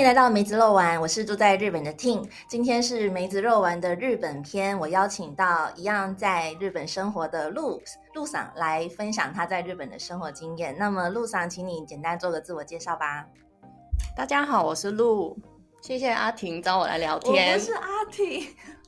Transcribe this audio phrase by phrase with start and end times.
[0.00, 2.26] 迎来到梅子肉丸，我是住在日本的 Ting。
[2.48, 7.82] 今天是梅子肉丸的日本篇，我邀请到一样在日本生活的陆
[8.14, 10.74] 陆桑来分享他在日本的生活经验。
[10.78, 13.26] 那么陆桑，请你简单做个自我介绍吧。
[14.16, 15.36] 大家好，我是陆，
[15.82, 17.52] 谢谢阿婷找我来聊天。
[17.52, 18.42] 我是阿婷。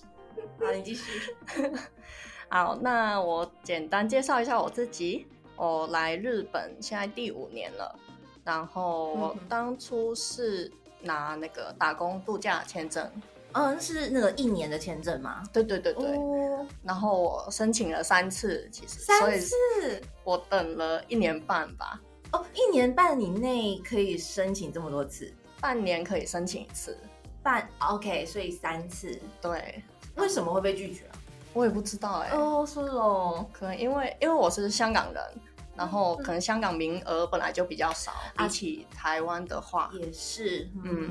[0.58, 1.20] 好，你继续。
[2.48, 5.26] 好，那我简单介绍一下我自己。
[5.56, 7.94] 我来日本现在第五年了，
[8.44, 13.10] 然后我当初是拿那个打工度假签证，
[13.52, 15.42] 嗯，是那个一年的签证吗？
[15.52, 16.18] 对对对对。
[16.82, 22.00] 然后我申请了三次，其实三次，我等了一年半吧。
[22.32, 25.32] 哦，一年半以内可以申请这么多次？
[25.60, 26.96] 半年可以申请一次，
[27.42, 29.20] 半 OK，所以三次。
[29.40, 29.82] 对，
[30.16, 31.12] 为什么会被拒绝啊？
[31.52, 32.30] 我也不知道哎。
[32.30, 35.22] 哦，是哦，可能因为因为我是香港人，
[35.74, 41.10] 然后可能香港名额本来就比较少，比起台湾的话也是，嗯。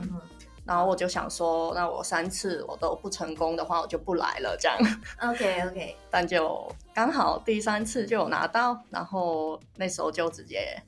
[0.64, 4.78] 然后我就想说，那我三次我都不成功的话，我就不来了，这样。
[5.20, 5.98] OK OK。
[6.12, 10.80] 但就刚好第三次就有拿到，然后那时候就直接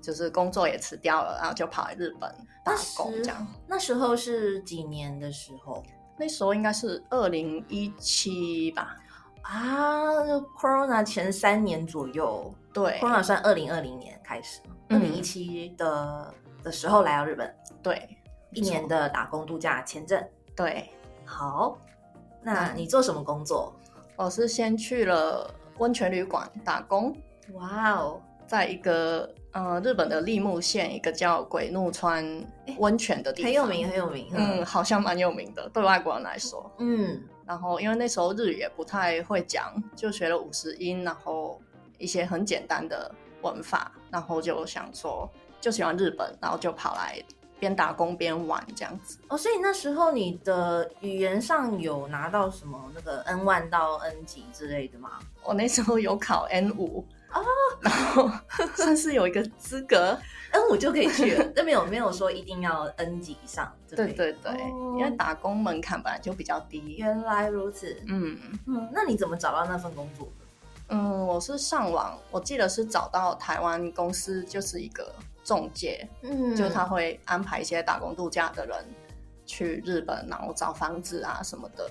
[0.00, 3.46] 就是工作也辞掉了，然后就跑来日本打工这样。
[3.66, 5.84] 那时候是几年的时候？
[6.18, 8.96] 那时候应该是二零一七吧。
[9.42, 10.12] 啊
[10.58, 12.52] ，Corona 前三年左右。
[12.72, 17.54] 对，Corona 算二零二零年开始，二零一七的的时候来到日本。
[17.82, 18.18] 对。
[18.54, 20.22] 一年的打工度假签证，
[20.54, 20.90] 对，
[21.24, 21.78] 好，
[22.42, 23.74] 那你做什么工作？
[24.14, 27.16] 我是先去了温泉旅馆打工，
[27.54, 32.24] 哇哦，在一个呃日本的立木县一个叫鬼怒川
[32.78, 41.60] 温泉的地方，很有名，很有名，嗯，好像蛮有名的，对外国人来说，嗯，然后因为那时候日语也不太会讲，就学了五十音，然后
[41.98, 45.30] 一些很简单的文法，然后就想说
[45.60, 47.22] 就喜欢日本，然后就跑来。
[47.62, 55.10] 边打工边玩这样子哦，所以那时候你的语言上有拿到什么那个 N one 到 N 级之类的吗？
[55.44, 57.40] 我那时候有考 N 五啊，
[57.80, 58.30] 然后
[58.74, 60.18] 算是有一个资格，
[60.52, 61.52] N 五就可以去了。
[61.56, 63.74] 那没有没有说一定要 N 级以上？
[63.88, 64.52] 对对对，
[64.96, 66.96] 因为打工门槛本来就比较低。
[66.98, 70.44] 原来如此，嗯嗯，那你怎么找到那份工作的？
[70.88, 75.12] 嗯，我是上网，我记得是找到台湾公司，就是一个。
[75.44, 78.76] 中介，嗯，就他会安排一些打工度假的人
[79.44, 81.90] 去日本，然后找房子啊什么的。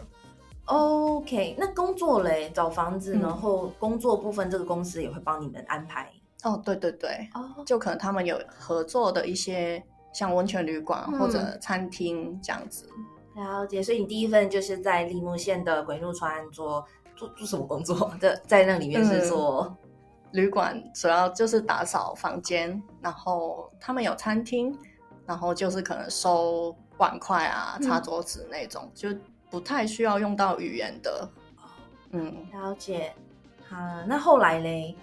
[0.71, 6.09] OK，那工作嘞，找房子，然后工作部分，这个公司也会帮你们安排。
[6.43, 9.83] 哦，对对对，哦，就可能他们有合作的一些
[10.13, 12.89] 像温泉旅馆或者餐厅这样子。
[13.35, 18.11] 了解，所以你第一份就是在立木县的鬼怒川做做做什么工作？
[18.19, 19.75] 在在那里面是做。
[20.31, 24.73] 旅馆主要就是打扫房间，然后他们有餐厅，
[25.25, 29.09] 然后就是可能收碗筷啊、擦桌子那种，就
[29.51, 31.29] 不太需要用到语言的。
[32.09, 33.13] 嗯，了解。
[33.69, 34.95] 好，那后来嘞？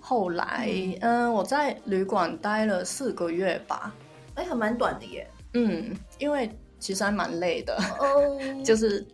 [0.00, 0.68] 后来，
[1.00, 3.92] 嗯，我在旅馆待了四个月吧。
[4.36, 5.28] 哎，还蛮短的耶。
[5.54, 7.76] 嗯，因为其实还蛮累的。
[7.98, 8.38] 哦。
[8.62, 9.04] 就是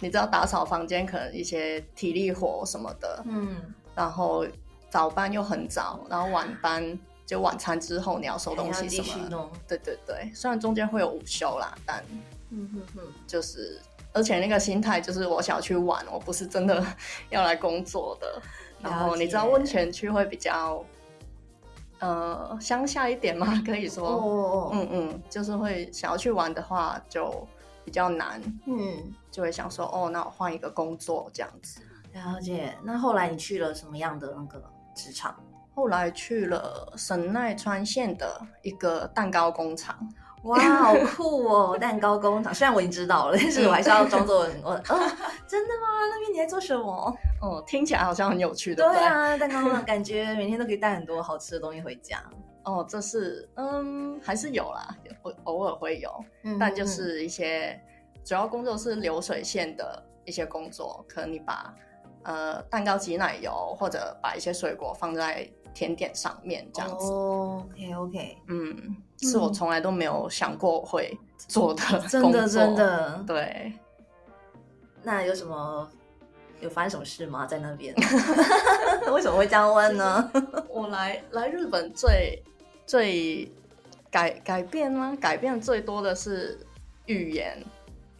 [0.00, 3.22] 你知道打扫房间可能一些体力活什么的。
[3.26, 3.74] 嗯。
[3.94, 4.46] 然后。
[4.92, 9.50] 早班又很早，然后晚班就晚餐之后你要收东西什么？
[9.66, 12.04] 对对对，虽然中间会有午休啦，但
[12.50, 13.80] 嗯哼哼，就是
[14.12, 16.84] 而且那个心态就是我想去玩，我不是真的
[17.30, 18.42] 要来工作的。
[18.80, 20.84] 然后你知道温泉区会比较
[22.00, 23.46] 呃乡下一点吗？
[23.64, 27.46] 可以说，哦嗯嗯，就是会想要去玩的话就
[27.84, 31.80] 比较难，嗯，就会想说哦，那我换一个工作这样子。
[32.12, 32.74] 了解。
[32.82, 34.62] 那后来你去了什么样的那个？
[34.94, 35.34] 职场，
[35.74, 39.98] 后来去了神奈川县的一个蛋糕工厂。
[40.44, 41.76] 哇，好酷哦！
[41.80, 44.82] 蛋糕工厂，虽然我已经知道了，但是我还是要装作我哦，
[45.46, 45.86] 真的吗？
[46.10, 47.16] 那边你在做什么？
[47.40, 48.82] 哦，听起来好像很有趣的。
[48.82, 52.22] 对啊，蛋糕工厂感觉每天都可以带很多好吃的东西回家。
[52.64, 54.88] 哦，这是嗯，还是有啦，
[55.22, 56.12] 会偶尔会有，
[56.58, 57.80] 但就是一些
[58.24, 61.74] 主要工作是流水线的一些工作，可能你把。
[62.24, 65.44] 呃，蛋糕挤奶油，或者把一些水果放在
[65.74, 67.06] 甜点上面，这样子。
[67.12, 73.24] 哦 OK OK，嗯，是我从来都没有想过会做的 真的真的。
[73.26, 73.72] 对。
[75.02, 75.90] 那有什么
[76.60, 77.44] 有发生什么事吗？
[77.46, 77.92] 在那边？
[79.12, 80.30] 为什么会这样问呢？
[80.68, 82.40] 我来来日本最
[82.86, 83.50] 最
[84.10, 85.16] 改改变吗？
[85.20, 86.56] 改变最多的是
[87.06, 87.60] 语言，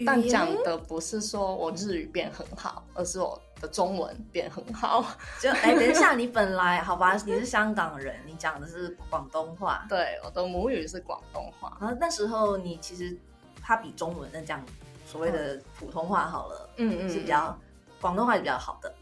[0.04, 3.40] 但讲的不是说我日语变很好，而是我。
[3.62, 5.02] 的中文变很好。
[5.40, 11.74] 就哎，等一下，你本来好吧，你是香港人，你讲的是广东话，对，我的母语是广东话。
[11.80, 13.16] 然后那时候你其实
[13.62, 14.62] 它比中文那讲
[15.06, 17.58] 所谓的普通话好了，嗯嗯，是比较
[18.00, 18.92] 广东话是比较好的。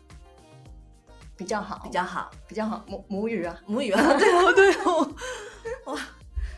[1.36, 5.10] 比较好，比较好，比较好，母母语啊，母语啊，对哦，对哦，
[5.90, 5.98] 哇，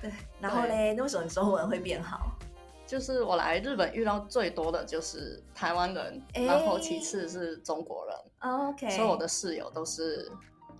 [0.00, 2.37] 对，然后嘞，那为什么中文会变好？
[2.93, 10.31] 就是我来日本遇到最多的就是台湾人，然后其次是中国人，OK，所以我的室友都是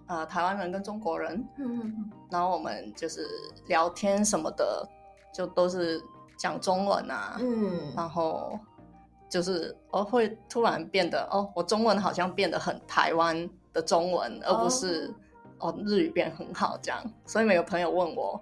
[0.07, 3.27] 呃台湾人跟中国人，嗯，然后我们就是
[3.67, 4.87] 聊天什么的，
[5.33, 5.99] 就都是
[6.37, 8.61] 讲中文啊，嗯，然后
[9.31, 13.49] 就是哦会突然变得哦，我中文好像变得很台湾。
[13.73, 15.11] 的中文，而不是
[15.59, 15.75] 哦。
[15.87, 18.39] 日语变很好这样，所以每个朋友问我，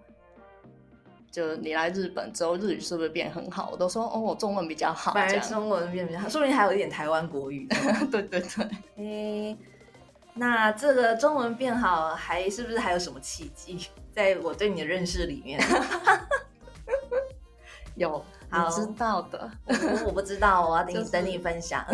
[1.31, 3.69] 就你来日本之后日语是不是变很好？
[3.73, 7.69] 我都说哦我中文比较好，反而中文变比较好，说明还有一点台湾国语。
[8.11, 9.57] 对对对， 诶，
[10.35, 13.89] 那这个中文变好，还是不是还有什么契机？
[14.13, 15.61] 在我对你的认识里面，
[17.97, 18.25] 有。
[18.53, 21.87] 好知道的，我我不知道，我要等你 等你分享。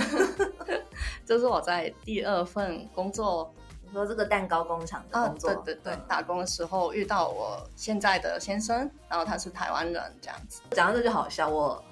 [1.26, 3.54] 这是我在第二份工作，
[3.86, 10.60] 你说这个蛋糕工厂的工作，对对对，打工的时候遇到我现在的先生，然后他是台湾人，这样子。
[10.72, 11.82] 讲到这就好笑，我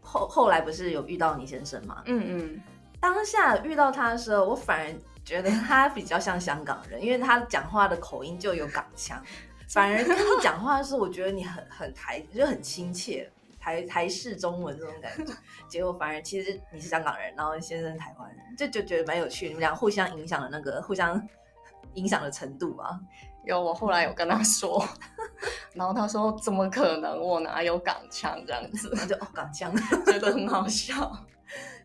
[0.00, 2.02] 后后来不是有遇到你先生吗？
[2.06, 2.62] 嗯嗯，
[2.98, 4.94] 当下遇到他的时候，我反而
[5.24, 9.22] 觉得他比较像香港人，因为他讲话的口音就有港腔，
[9.68, 13.30] 反而跟你讲话的时候，我觉得你很很台，就很亲切。
[13.64, 15.32] 台台式中文这种感觉，
[15.66, 19.46] 结果反而其实你是香港人，然后先生台湾人，就就觉得蛮有趣。
[19.46, 21.20] 你们俩互相影响的那个互相
[21.94, 23.00] 影响的程度啊，
[23.46, 24.86] 有我后来有跟他说，
[25.72, 29.74] 然后他说怎么可能，我哪有港腔这样子，就哦港腔，
[30.04, 31.10] 觉得很好笑。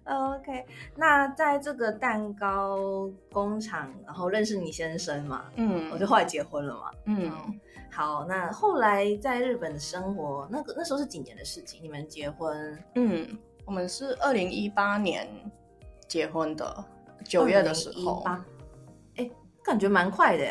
[0.03, 0.65] OK，
[0.97, 7.31] 那在这个蛋糕工厂，然后认识你先生嘛，嗯，我就后来结婚了嘛，嗯。
[7.91, 11.83] 好，那后来在日本的生活，那个那时候是几年的事情？
[11.83, 12.83] 你们结婚？
[12.95, 15.27] 嗯，我们是二零一八年
[16.07, 16.85] 结婚的，
[17.25, 18.23] 九月的时候。
[19.17, 19.29] 哎，
[19.63, 20.45] 感觉蛮快的。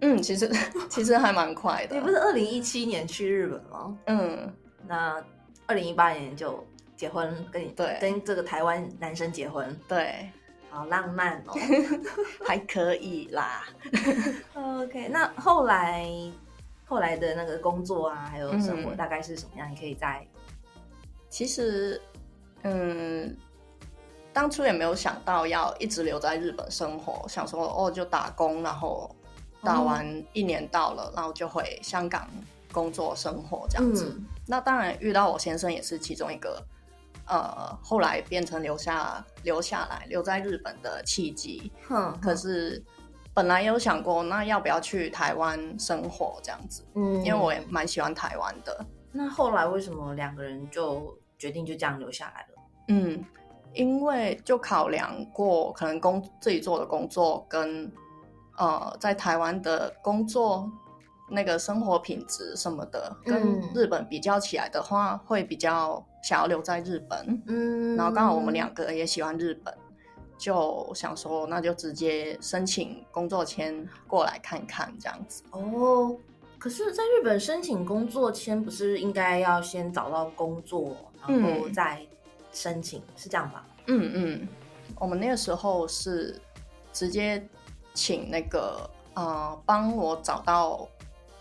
[0.00, 0.50] 嗯，其实
[0.90, 1.94] 其实还蛮快的。
[1.94, 3.96] 你不是二零一七年去日本吗？
[4.06, 4.52] 嗯，
[4.88, 5.22] 那
[5.66, 6.66] 二零一八年就
[6.96, 10.28] 结婚，跟你对，跟这个台湾男生结婚，对，
[10.68, 11.54] 好浪漫哦，
[12.44, 13.62] 还可以啦。
[14.54, 16.10] OK，那后来。
[16.92, 19.72] 后来的那个工作啊，还有生活大概是什么样？
[19.72, 20.22] 你可以在。
[21.30, 21.98] 其实，
[22.64, 23.34] 嗯，
[24.30, 29.10] 当初也没有想到要一直留在日本生活，想说哦，就打工，然后
[29.62, 32.28] 打完一年到了，然后就回香港
[32.70, 34.14] 工作生活这样子。
[34.46, 36.62] 那当然遇到我先生也是其中一个，
[37.26, 41.72] 呃，后来变成留下留下来留在日本的契机。
[41.88, 42.84] 哼，可是。
[43.34, 46.84] 本来有想过，那要不要去台湾生活这样子？
[46.94, 48.84] 嗯，因为我也蛮喜欢台湾的。
[49.10, 52.62] 那后来为什么两个人就决定就这样留下来了？
[52.88, 53.24] 嗯，
[53.72, 57.90] 因为就考量过可能工自己做的工作跟
[58.58, 60.70] 呃在台湾的工作
[61.30, 67.42] 那个生活品质什么的，跟日本比较起来的话，会比较想要留在日本。
[67.46, 69.74] 嗯，然后刚好我们两个也喜欢日本。
[70.42, 75.44] 就想说，那就直接申请工作签过来看看这样子。
[75.52, 76.16] 哦，
[76.58, 82.04] 可是，在日本申请工作签不是应该要先找到工作，然后再
[82.52, 83.64] 申请，是这样吧？
[83.86, 84.48] 嗯嗯，
[84.98, 86.40] 我们那个时候是
[86.92, 87.40] 直接
[87.94, 90.88] 请那个呃，帮我找到。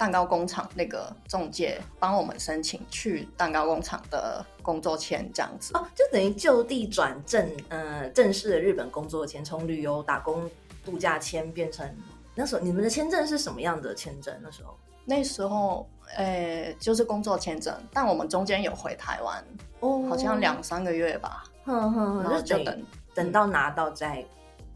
[0.01, 5.77] 蛋糕工厂那个中介帮我们申请去蛋糕工厂的工作签，这样子。
[5.77, 10.50] 哦，就等于就地转正，呃，正式的日本工作签，从旅游打工
[10.84, 11.88] 度假签变成
[12.34, 14.36] 那时候你们的签证是什么样的签证？
[14.41, 14.75] 那时候？
[15.05, 19.46] 那时候，呃，就是工作签证，但我们中间有回台湾
[19.81, 24.25] 哦，好像两三个月吧，哼哼，然后就等等到拿到再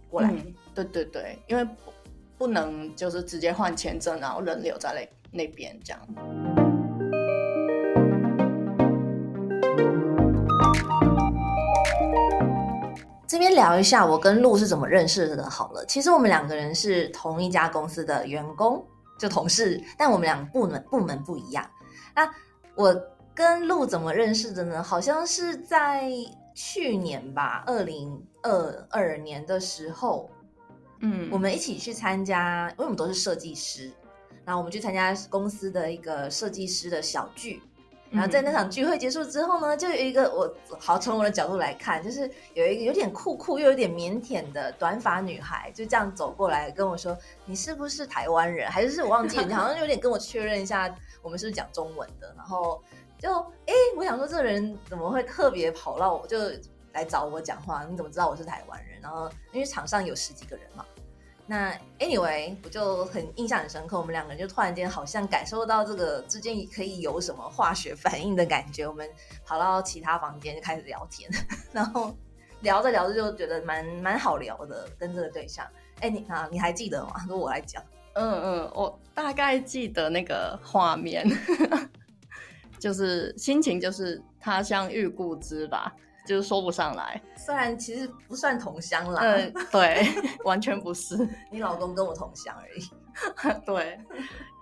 [0.08, 0.32] 过来，
[0.76, 1.68] 对对对，因为。
[2.38, 4.92] 不能就是直接换签证，然后人留在
[5.36, 6.00] 那那边这样。
[13.28, 15.50] 这边聊一下我跟陆是怎么认识的。
[15.50, 18.84] 好了，其实我们两个人是同一家公司的员工，
[19.20, 21.70] 就同事，但我们两个部门部门不一样。
[22.16, 22.28] 那
[22.76, 22.96] 我
[23.34, 24.82] 跟陆怎么认识的呢？
[24.82, 26.10] 好像是在
[26.54, 30.30] 去年吧，二零二二年的时候。
[31.02, 33.92] 嗯，我们一起去参加，因为我们都是设计师，
[34.46, 37.62] 然后我们去参加公司的一个设计师的小聚。
[38.12, 48.70] 然后在那场聚会结束之后呢，就有一个我好从我的角度来看，就是有一个有点酷酷又有点腼腆的短发女孩，就这样走过来跟我说：“你是不是台湾人？
[48.72, 49.44] 还是我忘记？
[49.44, 52.82] 你好像有点跟我确认一下，我们是不是讲中文的。”然后
[53.18, 53.34] 就
[53.66, 56.38] 哎，我想说这个人怎么会特别跑到我就
[56.94, 57.84] 来找我讲话？
[57.84, 59.02] 你怎么知道我是台湾人？
[59.02, 60.86] 然后因为场上有十几个人嘛。
[61.48, 69.08] 那 anyway，我就很印象很深刻，我们两个人就突然间好像感受到这个之间可以有什么化学反应的感觉，我们
[69.46, 71.30] 跑到其他房间就开始聊天，
[71.72, 72.16] 然后
[72.62, 75.64] 聊着聊着就觉得蛮蛮好聊的，跟这个对象。
[76.00, 77.14] 哎，你啊，你还记得吗？
[77.28, 77.84] 说我来讲。
[78.14, 81.28] 嗯嗯，我大概记得那个画面，
[82.80, 85.94] 就是心情就是他乡遇故知吧。
[86.26, 90.04] 就是说不上来，虽然其实不算同乡啦，嗯，对，
[90.44, 91.16] 完全不是。
[91.52, 94.00] 你老公跟我同乡而已， 对。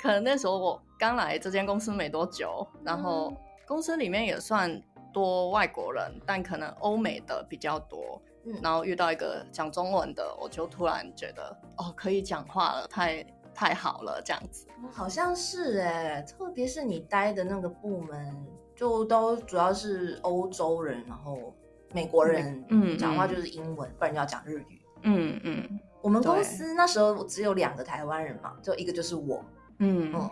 [0.01, 3.33] 可能那时候我刚来这间公司没多久，然后
[3.65, 4.81] 公司里面也算
[5.13, 8.21] 多外国人，但可能欧美的比较多。
[8.45, 14.67] 嗯，然后遇到一个讲中文的，我就突然觉得哦，可以讲话了，太太好了，这样子。
[14.91, 18.45] 好像是哎，特别是你待的那个部门。
[18.75, 21.53] 就都主要是欧洲人，然后
[21.93, 24.81] 美国人，嗯，讲话就是英文，不然就要讲日语。
[25.03, 29.43] 嗯嗯，我们公司那时候只有两个台湾人嘛，就一个就是我。
[29.79, 30.29] 嗯嗯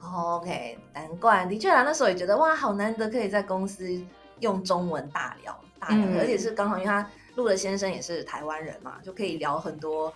[0.00, 3.86] ，OK，难怪，的确啊，那时候也觉得哇，好难得可以在公司
[4.40, 10.12] 用中文大聊大聊，而且是刚好因为他陆的先生也是台湾人嘛，就可以聊很多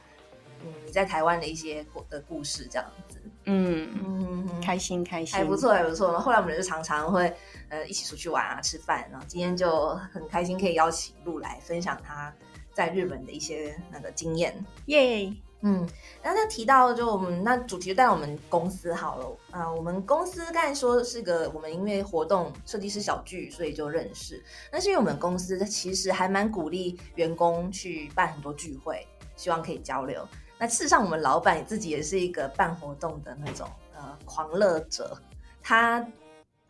[0.65, 3.21] 嗯你在台湾的一些的故事这样子。
[3.45, 6.19] 嗯嗯，开心开心，还不错还不错。
[6.19, 7.33] 后来我们就常常会。
[7.71, 12.31] 呃，一起出去玩啊，吃饭，然后今天就很开心，可以邀请露来分享他
[12.75, 14.55] 在日本的一些那个经验，
[14.87, 15.33] 耶。
[15.62, 15.87] 嗯，
[16.23, 24.43] 然后提到就我们那主题就带我们公司好了啊，我们公司刚才说是个我们因为活动设计师小聚，所以就认识。
[24.73, 30.27] 那是因为我们公司其实还蛮鼓励员工去办很多聚会，希望可以交流。
[30.59, 35.15] 那事实上，我们老板自己也是一个办活动的那种呃狂热者，
[35.62, 36.03] 他。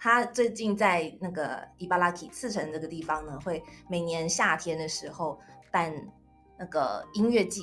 [0.01, 5.39] 他最近在那个伊巴拉提次城这个地方呢，会每年夏天的时候
[5.71, 5.95] 办
[6.59, 7.63] 那个音乐季。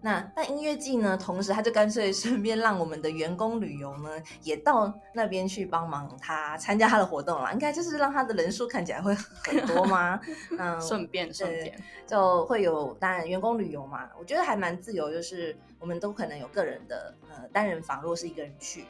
[0.00, 4.10] 那办音乐季呢，同时他就干脆顺便让我们的员工旅游呢，
[4.42, 7.50] 也到那边去帮忙他参加他的活动啦。
[7.54, 10.20] 应该就是让他的人数看起来会很多吗？
[10.58, 11.74] 嗯， 顺便顺便
[12.06, 18.84] 就会有当然员工旅游嘛，我觉得还蛮自由，就是我们都可能有个人的呃单人房，如果是一个人去。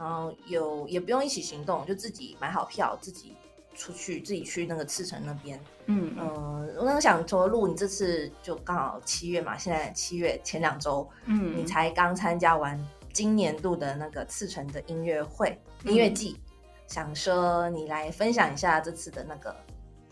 [0.00, 3.36] 然后有也不用一起行动，就自己买好票，自己
[3.74, 5.60] 出去，自己去那个赤城那边。
[5.84, 16.40] 嗯嗯，我刚想说，路你这次就刚好七月嘛，现在七月前两周，嗯，你才刚参加完今年度的那个赤城的音乐会音乐季，
[16.86, 19.54] 想说你来分享一下这次的那个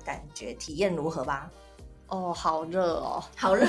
[0.04, 1.50] 感觉体验如何吧？
[2.08, 3.66] 哦，好热哦，好热，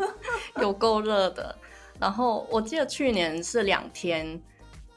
[0.58, 1.54] 有够热的。
[1.98, 4.42] 然后我记得去年是两天。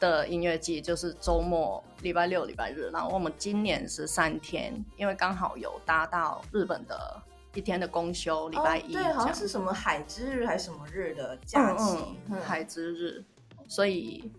[0.03, 2.89] 的音乐季就是周末，礼拜六、礼拜日。
[2.91, 7.21] 然后我们今年是三天，因为刚好有搭到日本的
[7.53, 8.91] 一天的公休，礼拜一。
[8.91, 13.23] 对，好像是什么海之日还是什么日的假期，海之日。
[13.65, 14.29] 所以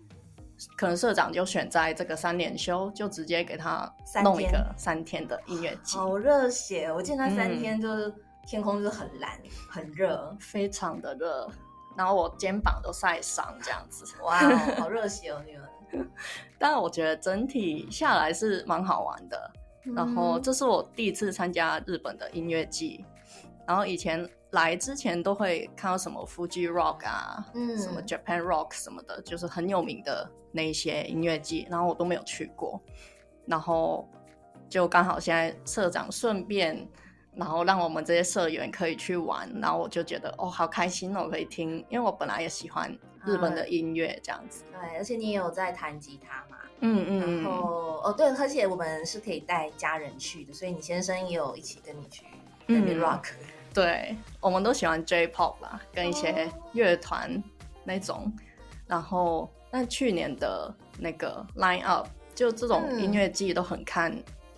[0.77, 3.91] 可能社长就选在这个三连休，就直接给他
[4.23, 5.97] 弄一个三天的音乐季。
[5.97, 6.93] 好热血！
[6.93, 8.13] 我记得那三天就是
[8.45, 9.31] 天空就是很蓝，
[9.67, 11.49] 很热，非常的热。
[11.97, 14.37] 然后我肩膀都晒伤，这样子，哇，
[14.77, 16.09] 好热血哦，你们！
[16.59, 19.51] 但我觉得整体下来是蛮好玩的。
[19.95, 23.05] 然后这是我第一次参加日本的音乐季，
[23.67, 32.81] 然后以前来之前都会看到什么 Fuji Rock 啊，嗯，什么 Japan Rock 什么的，就是很有名的那一些音乐季，然后我都没有去过。
[33.45, 34.09] 然后
[34.67, 36.87] 就刚好现在社长顺便。
[37.35, 42.89] 然后让我们这些社员可以去玩，然后我就觉得哦，好开心哦，可以听，因为我本来也喜欢
[43.25, 44.63] 日本的音乐这样子。
[44.71, 46.57] 对，而且你也有在弹吉他嘛？
[46.79, 47.43] 嗯嗯。
[47.43, 52.23] 然后哦，对，而且我们是可以带家人去的，所以你先生也有一起跟你去
[52.67, 53.23] 那边 rock。
[53.73, 57.43] 对，我们都喜欢 J-pop 啦，跟一些乐团
[57.83, 58.31] 那种。
[58.87, 64.15] 然后，那去年的那个 line up，就这种音乐季都很看。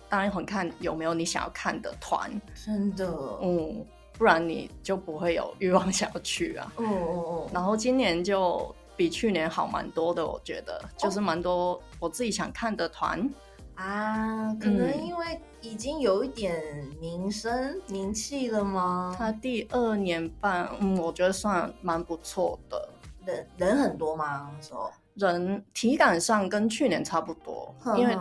[0.08, 3.06] 当然很看有没有你想要看的团，真的，
[3.42, 6.72] 嗯，不然你就不会有欲望想要去啊。
[6.78, 7.48] 嗯嗯嗯。
[7.52, 13.28] 然后今年就比去年好蛮多的，我觉得就是蛮多我自己想看的团
[13.74, 14.54] 啊。
[14.54, 16.62] 可能因为已经有一点
[17.00, 19.14] 名声名气了吗？
[19.18, 22.88] 他第二年半，嗯，我觉得算蛮不错的。
[23.26, 24.50] 人人很多吗？
[24.60, 28.16] 说人体感上跟去年差不多，因为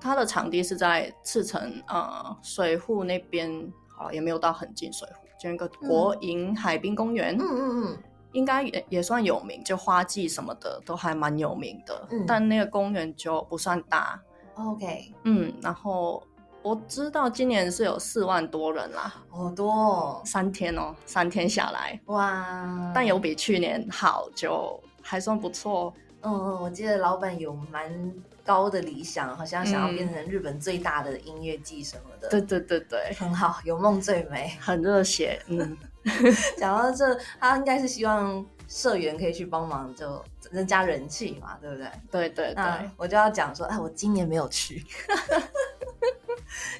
[0.00, 3.50] 它的场地是在赤城呃水户那边，
[3.88, 7.98] 好也没有到很近水户，就那个国营海滨公园，嗯嗯嗯，
[8.32, 14.20] 应该也也算有名，就花季什么的都还蛮有名的，但那个公园就不算大
[14.54, 16.22] ，OK，嗯，然后。
[16.64, 20.22] 我知道今年是有四万多人啦，好多，哦。
[20.24, 22.92] 三天哦，三天下来，哇！
[22.94, 25.92] 但有比去年好，就还算不错。
[26.22, 28.12] 嗯嗯，我记得老板有蛮
[28.44, 32.28] 高的理想，好像想要变成日本最大的音乐季什么的。
[32.28, 35.40] 对对对对， 很好，有梦最美， 很热血。
[35.48, 35.76] 嗯，
[36.56, 41.88] 讲到这，他应该是希望社员可以去帮忙，就增加人气嘛，对不对？
[42.10, 42.64] 对对对，
[42.96, 44.84] 我就要讲说，哎，我今年没有去。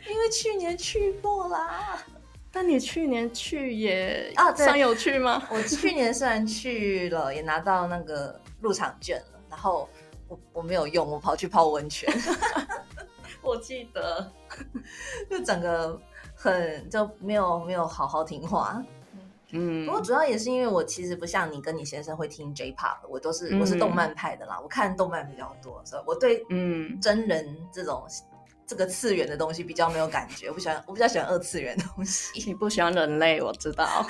[0.08, 1.98] 因为去年去过啦，
[2.52, 5.42] 但你去年去也啊，算有去吗？
[5.50, 9.86] 我去年虽然去了，也拿到那个入场券了，然后
[10.28, 12.10] 我我没有用，我跑去泡温泉。
[13.42, 14.32] 我记得，
[15.28, 16.00] 就整个
[16.34, 18.82] 很就没有没有好好听话。
[19.50, 28.06] 嗯，不过主要也是因为我其实不像你跟你先生会听 J-pop，我都是我是动漫派的啦，我看动漫比较多，所以我对嗯真人这种。
[28.64, 32.40] 这个次元的东西比较没有感觉，我不喜欢，我比较喜欢二次元的东西。
[32.48, 34.06] 你不喜欢人类，我知道，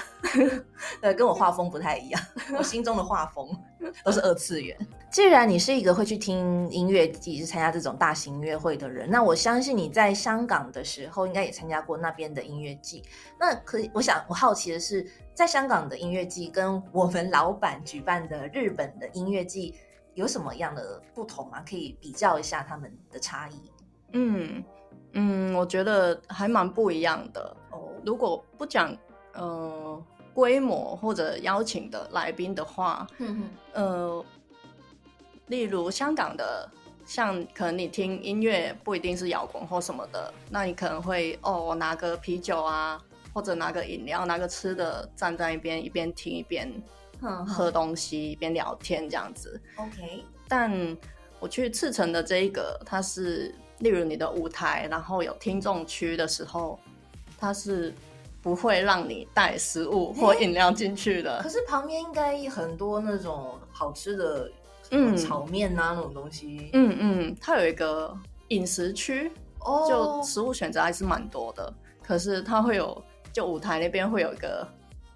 [1.00, 2.22] 对，跟我画风不太一样。
[2.56, 3.48] 我心中的画风
[4.04, 4.76] 都是二次元。
[5.10, 13.02] 既然你是一个会去听音乐季、是参加这种大型音乐会的人，那我相信你在香港的时候应该也参加过那边的音乐季。
[13.38, 19.74] 那可以，我想我好奇的是，在香港的音乐季跟我们老板举办的日本的音乐季
[20.14, 21.62] 有什么样的不同吗？
[21.68, 23.70] 可以比较一下他们的差异。
[24.12, 24.64] 嗯
[25.12, 27.90] 嗯，我觉得还蛮不一样的哦。
[28.04, 28.96] 如果不讲
[29.34, 30.02] 呃
[30.34, 34.24] 规模或者邀请的来宾的话，嗯呃，
[35.46, 36.68] 例如香港的，
[37.04, 46.72] 像可能你听音乐不一定是摇滚或什么的，那你可能会哦我拿个啤酒啊，或者拿个饮料，拿个吃的，站在一边一边听一边
[47.46, 49.60] 喝东西一边聊天这样子。
[49.76, 50.96] OK，但
[51.40, 53.54] 我去赤城的这一个，它是。
[53.78, 56.78] 例如你的舞台，然后有听众区的时候，
[57.36, 57.92] 它是
[58.42, 61.40] 不会让你带食物或饮料进去的。
[61.42, 64.50] 可是旁边应该很多那种好吃的，
[64.90, 66.68] 嗯，炒面啊那种东西。
[66.72, 68.14] 嗯嗯，它有一个
[68.48, 71.72] 饮食区，哦，就食物选择还是蛮多的。
[72.02, 73.02] 可是它会有，
[73.32, 74.66] 就舞台那边会有一个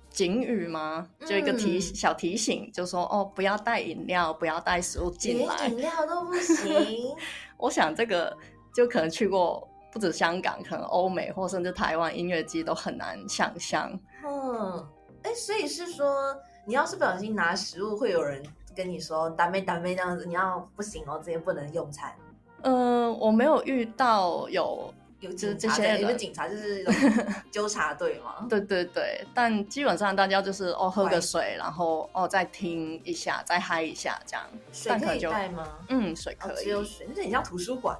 [0.09, 1.07] 警语吗？
[1.27, 7.15] 就一个提小提醒，就说哦，不要带饮料，不要带食物进来，饮料都不行。
[7.59, 8.37] 我想这个。
[8.77, 13.90] 就可能去过不止香港，可能欧美或甚至台湾音乐季都很难想象。
[14.26, 14.87] 嗯，
[15.22, 18.44] 哎，所以是说，你要是不小心拿食物，会有人
[18.76, 22.12] 跟你说“打没打没”这样子，你要不行哦，这边不能用餐。
[22.61, 24.92] 嗯，我没有遇到有。
[25.20, 26.85] 有这这些，因为警察就是
[27.50, 28.46] 纠察队嘛。
[28.48, 34.44] 对对对，但基本上大家就是哦，喝个水，然后哦，再听一下，再嗨一下这样。
[34.72, 35.66] 水可以带吗？
[35.88, 36.64] 嗯，水可以。
[36.64, 37.96] 只有水，那很像图书馆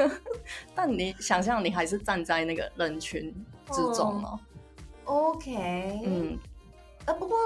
[0.74, 3.34] 但你想象，你还是站在那个人群
[3.70, 4.38] 之中哦。
[5.04, 6.38] OK，嗯，
[7.06, 7.36] 呃，不过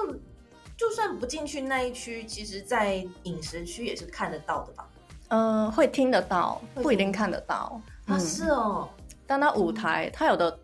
[0.77, 4.89] 就算不进去那一区，其实，在饮食区也是看得到的吧？
[5.29, 7.81] 嗯，会听得到，不一定看得到。
[8.07, 8.89] 啊，是哦。
[9.27, 10.59] 但它舞台，它有的，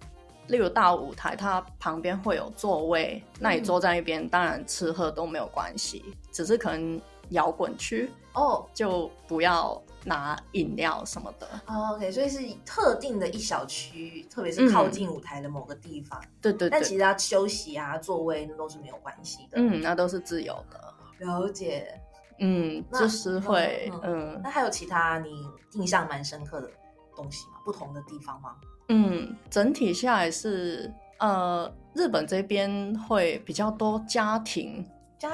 [0.48, 11.46] 例如大舞台，它旁边会有座位，那你坐在一边，当然吃喝都没有关系，只是可能摇滚区哦，就不要拿饮料什么的。
[11.66, 16.20] 哦 OK，所以是特定的一小区，特别是靠近舞台的某个地方。
[16.40, 16.68] 对对。
[16.68, 19.52] 但其实它休息啊、座位那都是没有关系的。
[19.54, 20.94] 嗯，那都是自由的。
[21.18, 21.98] 了解。
[22.38, 23.90] 嗯，就是会。
[24.02, 24.40] 嗯。
[24.42, 26.70] 那还有其他你印象蛮深刻的？
[27.16, 27.60] 东西吗？
[27.64, 28.56] 不同的地方吗？
[28.88, 34.84] 嗯，整体下来是呃，日本这边会比较多家庭，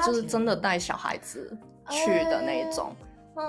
[0.04, 1.56] 就是真的带小孩子
[1.88, 2.94] 去的那种。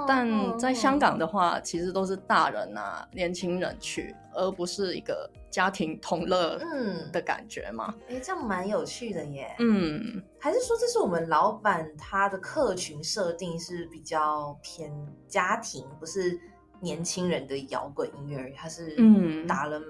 [0.08, 7.92] 但在香港的话，其实都是大人啊、年轻人去，而不是一个家庭同乐嗯的感觉嘛。
[8.08, 9.56] 哎，这样蛮有趣的耶。
[9.58, 14.94] 嗯，还是说这是我们老板他的客群设定是比较偏
[15.28, 16.39] 家庭，不是？
[16.80, 19.82] 年轻人的摇滚音乐，他是嗯打了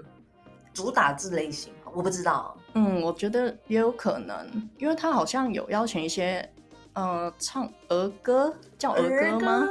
[0.72, 2.56] 主打这类型，我不知道。
[2.74, 6.48] 嗯，我觉得也有可能，因为他好像有邀请一些
[6.92, 9.68] 呃唱儿歌叫儿歌吗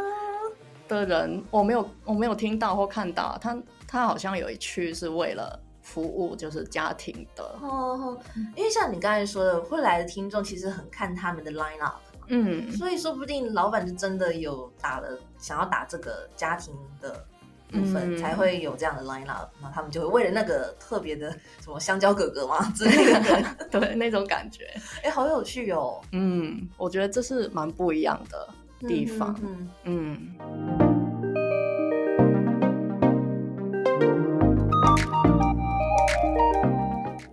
[0.88, 3.38] 的人，我没有我没有听到或看到。
[3.40, 7.44] 他他好像有一区是为了服务就是家庭的。
[7.62, 8.18] 哦，
[8.56, 12.02] 因为像你刚才说的，会来的听众其实很看他们的 line up。
[12.30, 17.26] 嗯，所以说不定老板就真的有打了，想要打这个家庭的
[17.72, 24.66] 部分，才会有这样的 line up，那他们就会为了那个特别的什么香蕉哥哥嘛之类的， 对那种感觉，
[25.04, 26.00] 哎，好有趣哦。
[26.12, 28.48] 嗯，我觉得这是蛮不一样的
[28.88, 29.36] 地方。
[29.44, 30.36] 嗯嗯。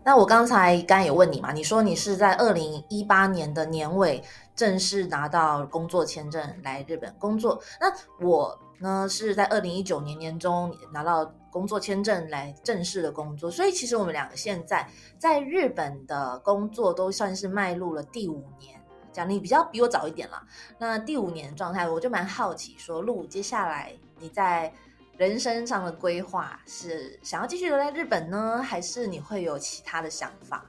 [0.05, 1.51] 那我刚才刚有问你嘛？
[1.53, 4.23] 你说你是在二零一八年的年尾
[4.57, 7.63] 正式拿到工作签证来日本工作。
[7.81, 7.93] 那
[8.27, 13.49] 我呢是在二零一九年年中拿到工作签证来正式的工作。
[13.51, 14.89] 所以其实我们两个现在
[15.19, 18.81] 在日本的工作都算是迈入了第五年。
[19.13, 20.43] 讲你比较比我早一点了。
[20.79, 24.73] 那第五年的状态，我就蛮好奇，说路接下来你在。
[25.19, 30.63] 人生上的规划是想要继续留在日本呢，还是你会有其他的想法？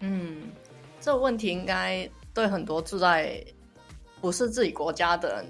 [0.00, 0.50] 嗯，
[1.00, 3.42] 这个问题应该对很多住在
[4.20, 5.46] 不是自己国家的人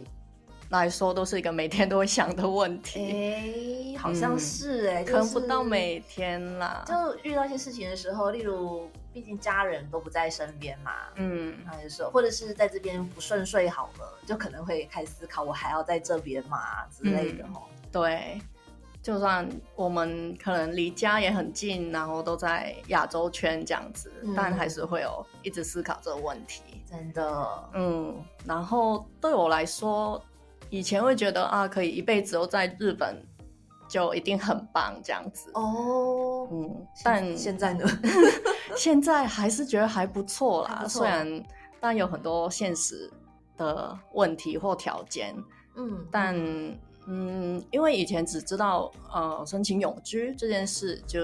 [0.71, 3.95] 来说，都是一个每天都会想的问题。
[3.95, 6.85] 哎，好像是哎，可能不到每天啦。
[6.87, 17.63] 就遇到一些事情的时候，例如毕竟家人都不在身边嘛，嗯，还是说或者是在这边不顺遂好了，就可能会开始思考，我还要在这边嘛之类的哦。
[17.93, 18.41] 对，
[19.01, 26.74] 就算我们可能离家也很近，然后都在亚洲圈这样子，但还是会有一直思考这个问题。
[26.95, 28.23] 真的，嗯。
[28.47, 30.23] 然后对我来说，
[30.71, 33.21] 以前会觉得啊，可以一辈子都在日本，
[33.89, 35.51] 就一定很棒这样子。
[35.55, 36.87] 哦，嗯。
[37.03, 37.85] 但现在呢？
[38.77, 40.85] 现在还是觉得还不错啦。
[40.89, 41.43] 虽然
[41.81, 43.11] 但有很多现实
[43.57, 45.35] 的问题或条件，
[45.77, 46.37] 嗯，但。
[47.07, 51.21] 嗯，因为以前只知道呃申请永居这件事，就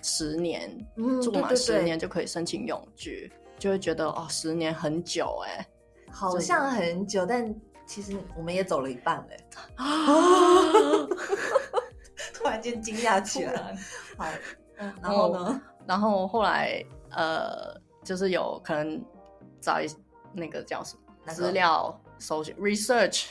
[0.00, 0.74] 十年
[1.22, 5.66] 住满十年就可以申请永居，就会觉得哦十年很久哎，
[6.10, 7.54] 好像很久，但
[7.86, 9.36] 其实我们也走了一半嘞
[9.76, 9.86] 啊！
[12.34, 13.76] 突然间惊讶起来，
[14.16, 14.26] 好，
[15.02, 15.60] 然后呢？
[15.86, 19.02] 然后后来呃，就是有可能
[19.60, 19.86] 找一
[20.32, 22.00] 那个叫什么资料。
[22.20, 23.26] 搜寻 research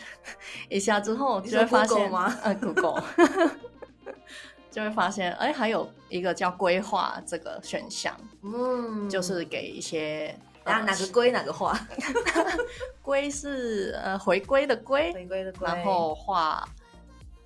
[0.69, 2.33] 一下之后，就会发现吗？
[2.41, 3.03] 呃，Google
[4.77, 11.75] 就会发现，哎，还有一个叫规划这个选项，嗯，就是给一些哪哪个归哪个化，
[13.01, 16.63] 归是呃回归的归，回归的归，然后化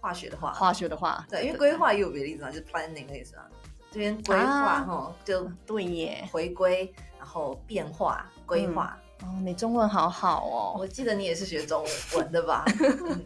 [0.02, 3.48] 化学的化，化学的化，对，因为规划也有别的意思嘛，就是 planning 的意思啊。
[3.90, 8.98] 这边规划哈，就对耶，回归，然后变化，规划。
[9.22, 10.76] 哦，你中文好好哦！
[10.78, 11.86] 我记得你也是学中
[12.18, 12.66] 文的吧？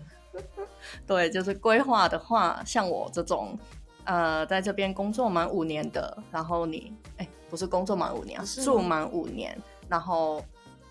[1.08, 3.58] 对，就是规划的话，像我这种，
[4.06, 9.56] 呃，在这边工作满五年的，然后你，哎，不是工作满五年，住满五年，
[9.90, 10.44] 然后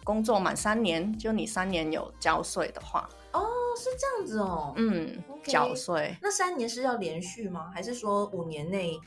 [0.04, 3.40] 工作满三年，就你三年有交税的话，哦，
[3.76, 6.14] 是这样子哦，嗯，缴税。
[6.20, 7.70] 那三年是要连续吗？
[7.74, 8.98] 还是说五年内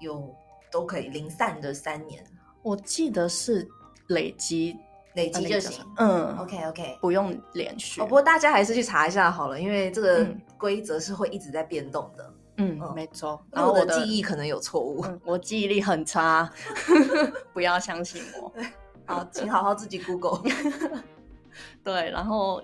[0.00, 0.34] 有
[0.70, 2.24] 都可以零散的三年？
[2.62, 3.68] 我记得是
[4.08, 4.76] 累积。
[5.14, 8.00] 累积就行，嗯，OK OK，不用连续。
[8.00, 12.24] 哦不过大家还是去查一下好了，因为这个规则是会一直在变动的。
[12.24, 12.34] 嗯，
[12.94, 13.42] 没错。
[13.50, 16.50] 然后我的记忆可能有错误，我记忆力很差，
[17.52, 18.52] 不要相信我。
[19.04, 20.42] 好，请好好自己 Google。
[21.84, 22.62] 对，然后，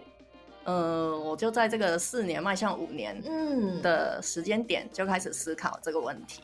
[0.65, 6.43] 呃，我就在这个四年迈向五年嗯的时间点就开始思考这个问题。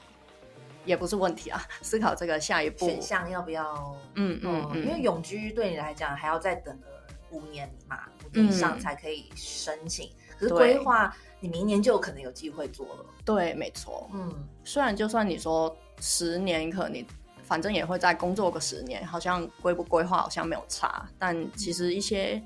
[0.85, 3.97] 也不是问题啊，思考这个下一步选项要不要？
[4.17, 6.87] 嗯嗯嗯，因为永居对你来讲还要再等个
[7.31, 10.11] 五年嘛，五年以上才可以申请。
[10.39, 13.05] 可是规划你明年就可能有机会做了。
[13.25, 14.09] 对，没错。
[14.13, 14.33] 嗯，
[14.65, 17.07] 虽然就算你说十年，可能你
[17.43, 22.43] 反正也会再工作个十年，好像规不规划好像没有差，但其实一些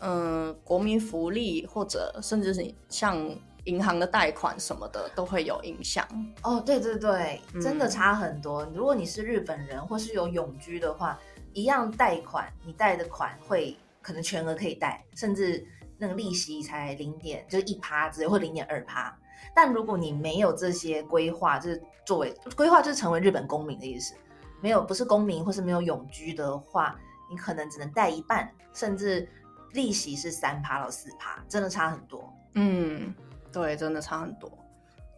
[0.00, 3.28] 嗯国民福利或者甚至是像。
[3.64, 6.08] 银行的贷款什么的都会有影响
[6.42, 8.64] 哦，对对对，真的差很多。
[8.74, 11.20] 如果你是日本人或是有永居的话，
[11.52, 15.64] 一样贷款，你贷的款会可能全额可以贷，甚至
[16.00, 19.14] 那个利息才零点就是一趴之类，或零点二趴。
[19.54, 24.14] 但如果你没有这些规划，就是作为规划就是成为日本公民的意思，
[24.62, 26.98] 没有不是公民或是没有永居的话，
[27.30, 29.28] 你可能只能贷一半，甚至
[29.74, 32.32] 利息是三趴到四趴，真的差很多。
[32.54, 33.14] 嗯。
[33.52, 34.50] 对，真的差很多。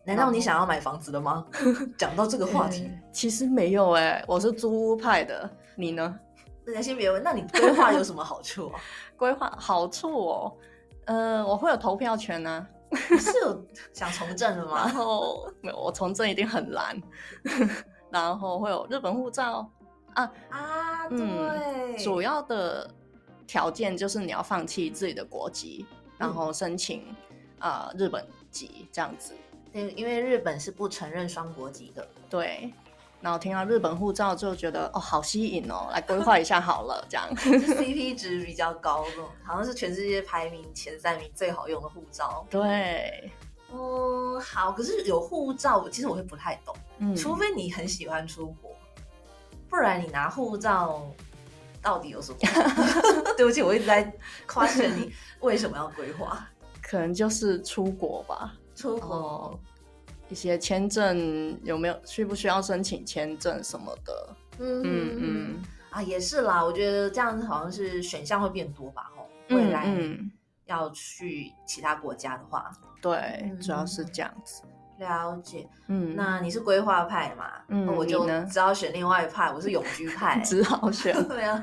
[0.04, 1.46] 难道你想要买房子了吗？
[1.98, 5.48] 讲到这个话题，其实没有哎，我是租屋派的。
[5.76, 6.18] 你呢？
[6.66, 7.22] 大家先别问。
[7.22, 8.80] 那你规划有什么好处啊？
[9.18, 10.56] 规划好处哦，
[11.06, 12.66] 呃，我会有投票权呢。
[13.18, 14.84] 是有想从政的吗？
[14.86, 17.00] 然后没有，我从政一定很难。
[18.10, 19.70] 然后会有日本护照
[20.14, 22.90] 啊啊，对，主要的。
[23.44, 25.84] 条件就是你要放弃自己的国籍，
[26.16, 27.04] 然后申请
[27.58, 29.34] 呃日本籍这样子。
[29.70, 32.08] 对，因为日本是不承认双国籍的。
[32.30, 32.72] 对。
[33.22, 39.04] 然后听到日本护照就觉得哦，好吸引哦，来规划 一下好了，这样 CP 值比较高，
[39.44, 42.44] 好像是全世界排名前三名最好用的护照。
[42.50, 43.30] 对，
[43.72, 48.72] 嗯，好，可是有护照，其实我会不太懂，嗯，除非你很喜欢出国，
[49.70, 51.08] 不然你拿护照
[51.80, 52.38] 到底有什么？
[53.38, 54.12] 对不起，我一直在
[54.46, 56.44] 夸奖你，为什么要规划？
[56.82, 59.56] 可能就是出国吧，出国。
[60.32, 64.36] 一些签证有没有需不需要申请签证什么的？
[64.58, 66.64] 嗯嗯嗯啊，也是啦。
[66.64, 69.10] 我觉得这样子好像是选项会变多吧？
[69.14, 69.86] 吼，未来
[70.64, 74.62] 要去其他国家的话，对，主要是这样子。
[75.02, 77.50] 了解，嗯，那你是规划派嘛？
[77.68, 81.12] 嗯，我就只好选另外一派，我是永居派， 只好选。
[81.28, 81.62] 对啊，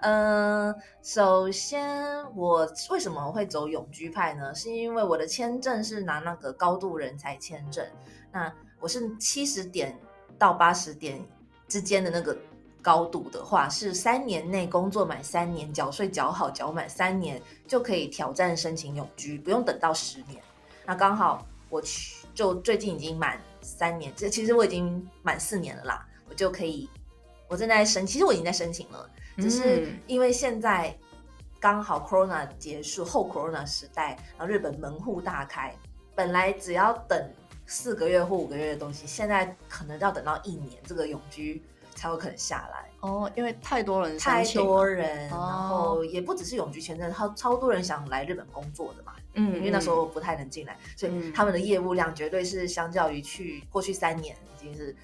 [0.00, 4.54] 嗯，首先我为什么会走永居派呢？
[4.54, 7.86] 是因为我的签证是拿那个高度人才签证，
[8.32, 9.96] 那我是七十点
[10.38, 11.24] 到八十点
[11.68, 12.36] 之间的那个
[12.82, 20.42] 高度的话，是三年内工作满三年，缴税缴好缴满三年就可以挑战申请永居，不用等到十年。
[20.84, 22.19] 那刚好我去。
[22.40, 26.88] 就最近已经满三年，这其实我已经满四年了啦，我就可以，
[27.48, 30.96] 我正在申，其实我已经在申请了，只是因为现在
[31.60, 35.76] 刚好 Corona 结束后 Corona 时代，然后日本门户大开，
[36.14, 37.30] 本来只要等
[37.66, 41.62] 四个月或五个月的东西，现在可能要等到一年，这个永居
[41.94, 42.88] 才有可能下来。
[43.00, 49.12] 哦，因为太多人太多人，然后也不只是永居签证，超超多人想来日本工作的嘛。
[49.34, 54.94] 嗯，因为那时候不太能进来，所以他们的业务量绝对是相较于去过去三年已经是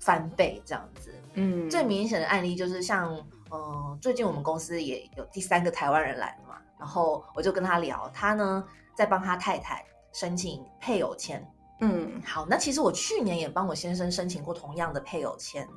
[0.00, 1.14] 翻倍这样子。
[1.34, 3.14] 嗯，最明显的案例就是像，
[3.50, 11.46] 嗯，最近我们公司也有第三个台湾人来了嘛，然后我就跟他聊，他呢在帮他太太申请配偶签。
[11.80, 15.68] 嗯，好，那其实我去年也帮我先生申请过同样的配偶签。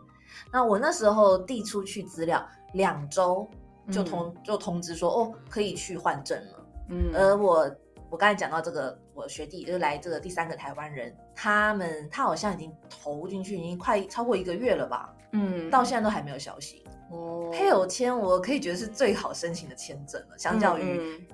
[0.52, 3.46] 那我那时候递出去资料，两周
[3.92, 6.66] 就通就通知说，哦，可以去换证了。
[6.88, 7.70] 嗯，而我
[8.10, 15.14] 我刚才讲到这个，我学弟就是来这个第三个台湾人，他们他好像已经投进去，已经快超过一个月了吧？
[15.34, 16.84] 嗯，到现在都还没有消息。
[17.12, 21.28] 哦，配偶签我可以觉得是最好申请的签证了，相较于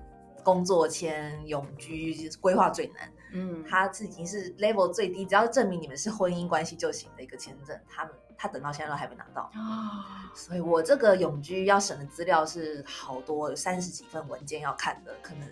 [0.43, 3.11] 工作签、永居规划最难。
[3.33, 8.13] 嗯，他是已经是 level 最低，只要证明你们是婚姻关系就行的一个签证，他们。
[8.37, 15.47] 他等到现在都还没拿到啊，所以我这个永居要审的资料是好多，有三十几份文件要看的，可能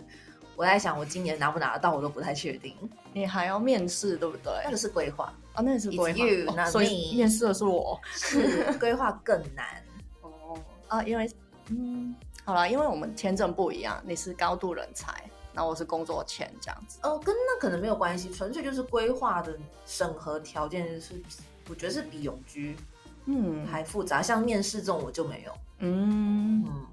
[0.55, 2.75] 我在想我今年拿不拿得到，我都不太确定。
[3.13, 4.53] 你还要面试，对不对？
[4.63, 9.83] 那个是规划啊，那个是规划，所以面试的是我，是规划更难
[10.21, 11.29] 哦啊，因为
[11.69, 16.99] 嗯，好了，因为我们签证不一样，你是高度人才，那我是工作签这样子。
[17.03, 21.21] 哦，跟那可能没有关系，纯粹就是规划的审核条件是。
[21.69, 22.75] 我觉得是比永居，
[23.23, 24.21] 嗯，还复杂。
[24.21, 26.85] 像面试这种我就没有，嗯嗯，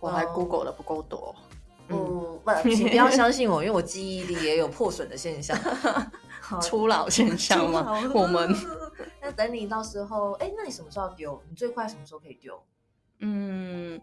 [0.00, 1.32] 我还 Google 的不够多。
[1.90, 5.56] 不不，请不要相信我，因为我记忆力也有破损的现象，
[6.62, 8.00] 初老现象吗？
[8.14, 8.54] 我们
[9.20, 11.42] 那等你到时候，哎，那你什么时候丢？
[11.48, 12.58] 你最快什么时候可以丢？
[13.18, 14.00] 嗯，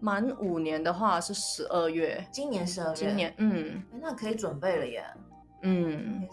[0.00, 5.04] 满五年的话是十二月，今年十二月，今年嗯，那可以准备了耶，
[5.62, 6.26] 嗯。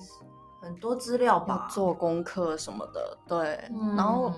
[0.61, 3.57] 很多资料吧，做功课什么的，对，
[3.95, 4.33] 然后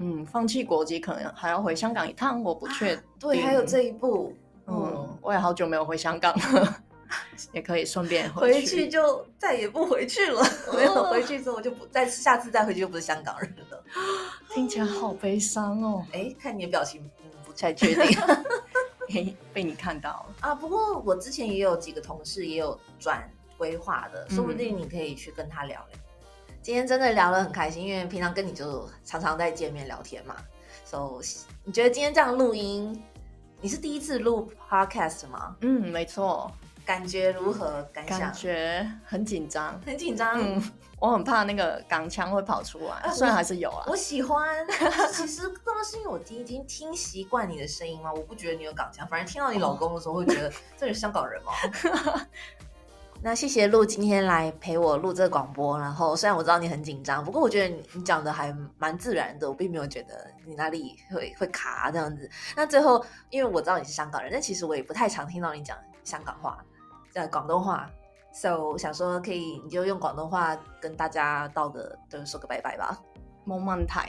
[0.00, 3.04] 嗯，放弃国籍可能还要回香港一趟，我不确定。
[3.20, 4.32] 对，还有这一步，
[4.68, 6.82] 嗯，我也好久没有回香港了，
[7.50, 10.40] 也可以顺便回去，就再也不回去了。
[10.72, 13.82] 没有回去之后，我就不再下次再回去就不是香港人了。
[14.54, 16.06] 听起来好悲伤哦。
[16.12, 17.10] 哎，看你的表情，
[17.44, 18.18] 不太确定。
[19.08, 20.54] 嘿， 被你看到了啊。
[20.54, 23.28] 不过我之前也有几个同事也有转。
[23.58, 25.98] 规划的，说不定你可以去跟他聊聊。
[26.60, 30.36] 今天真的聊得很开心，因为平常跟你就常常在见面聊天嘛。
[30.84, 31.22] So，
[31.64, 33.02] 你觉得今天这样录音，
[33.60, 35.56] 你是第一次录 podcast 吗？
[35.60, 36.50] 嗯，没错。
[36.84, 37.82] 感觉如何？
[37.92, 40.38] 感感觉很紧张，很紧张。
[40.40, 40.62] 嗯，
[41.00, 43.84] 我很怕那个港腔会跑出来，虽然还是有啊。
[43.88, 44.64] 我喜欢。
[45.12, 48.12] 其实不知道是因为我已经听习惯你的声音吗？
[48.12, 51.52] 我不觉得你有港腔，反正听到你老公的时候会觉得 这是香港人吗？
[53.26, 62.30] 那谢谢陆今天来陪我录这个广播，然后虽然我知道你很紧张，不过我觉得你讲的还蛮自然的，我并没有觉得你哪里会会卡这样子。
[62.54, 66.64] 那最后，因为我知道你是香港人，但其实我也不太常听到你讲香港话，
[67.10, 67.90] 在广东话
[68.32, 72.96] ，so 想说可以你就用广东话跟大家道个，就是说个拜拜吧。
[73.44, 74.08] 蒙曼台，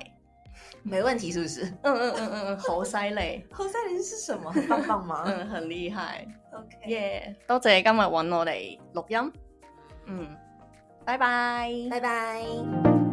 [0.84, 1.66] 没问题，是不是？
[1.84, 4.52] 嗯嗯嗯嗯嗯，猴塞类， 猴塞类是什么？
[4.52, 5.24] 很棒棒吗？
[5.28, 6.28] 嗯，很厉害。
[6.54, 9.34] OK，耶，多謝今日揾我哋錄音。
[10.06, 10.36] 嗯，
[11.06, 13.07] 拜拜，拜拜。